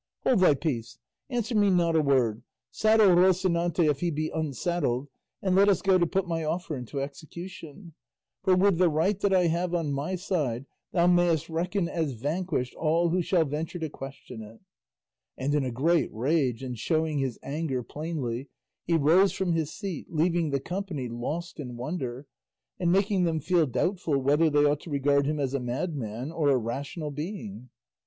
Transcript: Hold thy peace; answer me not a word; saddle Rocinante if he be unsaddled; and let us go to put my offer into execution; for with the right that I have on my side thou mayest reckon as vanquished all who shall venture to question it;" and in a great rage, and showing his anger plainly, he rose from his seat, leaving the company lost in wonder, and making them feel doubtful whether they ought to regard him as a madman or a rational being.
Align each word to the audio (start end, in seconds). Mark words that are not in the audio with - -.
Hold 0.23 0.39
thy 0.39 0.55
peace; 0.55 0.97
answer 1.29 1.53
me 1.53 1.69
not 1.69 1.95
a 1.95 2.01
word; 2.01 2.41
saddle 2.71 3.09
Rocinante 3.15 3.87
if 3.87 3.99
he 3.99 4.09
be 4.09 4.31
unsaddled; 4.33 5.09
and 5.43 5.55
let 5.55 5.69
us 5.69 5.83
go 5.83 5.99
to 5.99 6.07
put 6.07 6.27
my 6.27 6.43
offer 6.43 6.75
into 6.75 6.99
execution; 6.99 7.93
for 8.41 8.55
with 8.55 8.79
the 8.79 8.89
right 8.89 9.19
that 9.19 9.31
I 9.31 9.45
have 9.45 9.75
on 9.75 9.93
my 9.93 10.15
side 10.15 10.65
thou 10.91 11.05
mayest 11.05 11.49
reckon 11.51 11.87
as 11.87 12.13
vanquished 12.13 12.73
all 12.73 13.09
who 13.09 13.21
shall 13.21 13.45
venture 13.45 13.77
to 13.77 13.91
question 13.91 14.41
it;" 14.41 14.59
and 15.37 15.53
in 15.53 15.63
a 15.63 15.69
great 15.69 16.11
rage, 16.11 16.63
and 16.63 16.79
showing 16.79 17.19
his 17.19 17.37
anger 17.43 17.83
plainly, 17.83 18.49
he 18.83 18.95
rose 18.97 19.33
from 19.33 19.53
his 19.53 19.71
seat, 19.71 20.07
leaving 20.09 20.49
the 20.49 20.59
company 20.59 21.09
lost 21.09 21.59
in 21.59 21.77
wonder, 21.77 22.25
and 22.79 22.91
making 22.91 23.25
them 23.25 23.39
feel 23.39 23.67
doubtful 23.67 24.17
whether 24.17 24.49
they 24.49 24.65
ought 24.65 24.79
to 24.79 24.89
regard 24.89 25.27
him 25.27 25.39
as 25.39 25.53
a 25.53 25.59
madman 25.59 26.31
or 26.31 26.49
a 26.49 26.57
rational 26.57 27.11
being. 27.11 27.69